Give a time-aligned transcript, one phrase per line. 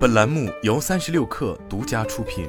[0.00, 2.48] 本栏目由三十六氪独家出品。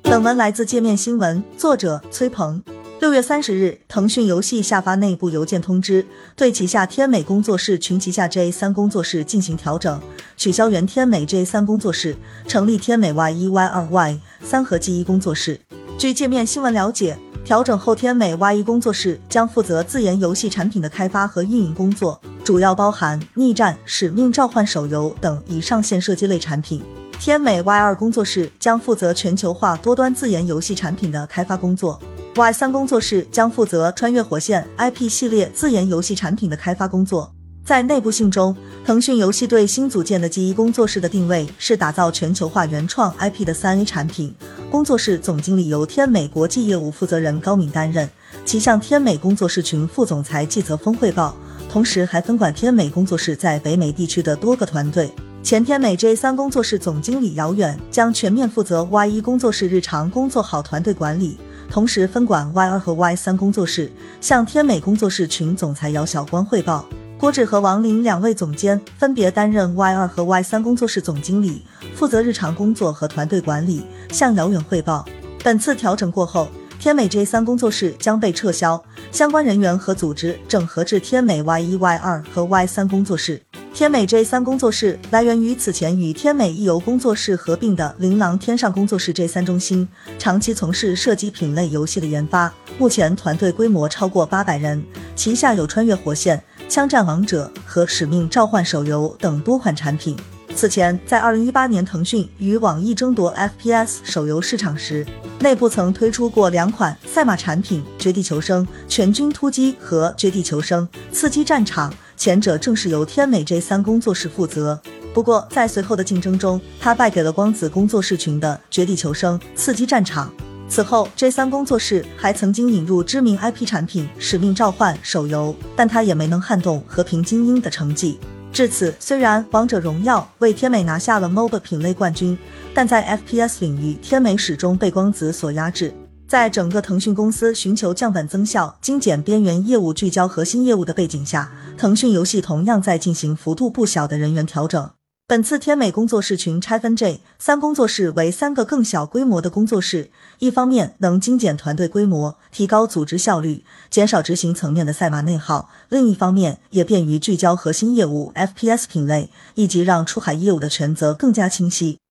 [0.00, 2.64] 本文来自界面新闻，作者崔鹏。
[3.00, 10.00] 六月三十日，腾讯游戏下发内部邮件通知，对旗下天美工作室群旗下 J 三工作室进行调整，
[10.38, 12.16] 取消原天美 J 三工作室，
[12.48, 15.60] 成立天美 Y 一 Y 二 Y 三合记一工作室。
[15.98, 17.18] 据界面新闻了解。
[17.44, 26.82] 调整后，天美 Y 一工作室将负责自研游戏产品的开发和运营工作，主要包含《逆战》《使命召唤》手游等已上线射击类产品。
[27.20, 32.00] 天美 Y 二工作室将负责全球化多端自研游戏产品的开发工作
[32.34, 37.32] ，Y 三工作室将负责《穿越火线》IP 系列自研游戏产品的开发工作。
[37.64, 44.34] 在内部信中，腾讯游戏对新组建的 G 一工作室的定位是打造全球化原创 IP 的三 A 产品。
[44.68, 48.10] 工作室总经理由天美国际业务负责人高敏担任，
[48.44, 51.36] 其向天美工作室群副总裁季泽峰汇报，
[51.72, 55.10] 同时还分管天美工作室在北美地区的多个团队。
[55.42, 61.38] 前天美 J 三工作室总经理姚远将全面负责 Y 一工作室日常工作好团队管理，
[61.70, 66.84] 同时分管 Y 二和 Y 三工作室，向天美工作室群总裁姚晓光汇报。
[67.18, 71.62] 郭志和王林两位总监分别担任 Y 二和 Y 三工作室总经理，
[71.94, 75.06] 负责日常工作和团队管理，向姚远汇报。
[75.42, 76.48] 本次调整过后，
[76.82, 83.40] 天美 J 三工作室将被撤销，相关人员和组织整合至天美 Y 一、Y 二和 Y 三工作室。
[83.72, 89.86] 天美 J 三工作室来源于此前与天美易游工作室合并的琳琅天上工作室 J 三中心，
[90.18, 96.42] 长期从事射击品类游戏的研发，目前团队规模超过八百人，旗下有穿越火线。
[96.68, 100.16] 枪战王者和使命召唤手游等多款产品。
[100.54, 105.04] 此前，在二零一八年腾讯与网易争夺 FPS 手游市场时，
[105.40, 114.80] 内部曾推出过两款赛马产品：《绝地求生：全军突击》和《绝地求生：刺激战场》，前者正是由天美 J 三工作室负责。
[115.12, 120.28] 不过，在随后的竞争中，他败给了光子工作室群的《绝地求生：刺激战场》。
[120.68, 128.18] 此后，J 三工作室还曾经引入知名 IP 产品《使命召唤》手游，但他也没能撼动《和平精英》的成绩。
[128.52, 132.36] 至此，虽然《王者荣耀》为天美拿下了 MOBA 品类冠军，
[132.74, 135.94] 但在 FPS 领域，天美始终被光子所压制。
[136.28, 144.90] 在整个腾讯公司寻求降本增效、精简边缘业务、聚焦核心业务的背景下，腾讯游戏同样在进行幅度不小的人员调整。
[145.32, 150.10] 本次天美工作室群拆分 J 三工作室为三个更小规模的工作室，
[150.40, 162.01] 一方面能精简团队规模，提高组织效率，减少执行层面的赛马内耗；另一方面也便于聚焦核心业务 FPS 品类，以及让出海业务的权责更加清晰。